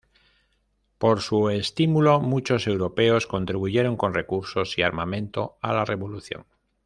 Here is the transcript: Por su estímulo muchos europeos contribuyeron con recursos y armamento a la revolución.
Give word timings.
Por 0.97 1.21
su 1.21 1.51
estímulo 1.51 2.21
muchos 2.21 2.65
europeos 2.65 3.27
contribuyeron 3.27 3.97
con 3.97 4.15
recursos 4.15 4.79
y 4.79 4.81
armamento 4.81 5.59
a 5.61 5.73
la 5.73 5.85
revolución. 5.85 6.47